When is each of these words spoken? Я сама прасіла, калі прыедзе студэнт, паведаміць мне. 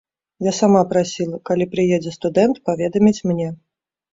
Я 0.45 0.53
сама 0.59 0.79
прасіла, 0.93 1.37
калі 1.49 1.67
прыедзе 1.75 2.15
студэнт, 2.17 2.55
паведаміць 2.71 3.23
мне. 3.35 3.47